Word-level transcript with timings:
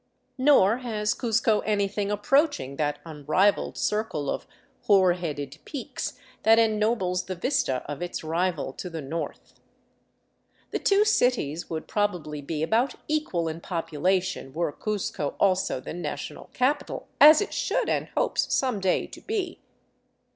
Nor 0.39 0.77
has 0.79 1.13
Cuzco 1.13 1.59
anything 1.59 2.09
approaching 2.09 2.77
that 2.77 2.97
unrivalled 3.05 3.77
circle 3.77 4.31
of 4.31 4.47
hoar 4.85 5.13
headed 5.13 5.59
peaks 5.63 6.17
that 6.41 6.57
ennobles 6.57 7.25
the 7.25 7.35
vista 7.35 7.83
of 7.87 8.01
its 8.01 8.23
rival 8.23 8.73
to 8.73 8.89
the 8.89 8.99
north. 9.03 9.59
The 10.71 10.79
two 10.79 11.05
cities 11.05 11.69
would 11.69 11.87
probably 11.87 12.41
be 12.41 12.63
about 12.63 12.95
equal 13.07 13.47
in 13.47 13.61
population 13.61 14.53
were 14.55 14.71
Cuzco 14.73 15.35
also 15.39 15.79
the 15.79 15.93
national 15.93 16.49
capital— 16.51 17.07
as 17.29 17.39
it 17.39 17.53
should 17.53 17.87
and 17.87 18.07
hopes 18.17 18.51
some 18.51 18.79
day 18.79 19.05
to 19.05 19.21
be. 19.21 19.61